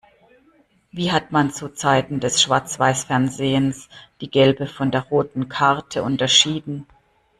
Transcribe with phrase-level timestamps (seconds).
[0.89, 3.87] Wie hat man zu Zeiten des Schwarzweißfernsehens
[4.19, 6.87] die gelbe von der roten Karte unterschieden?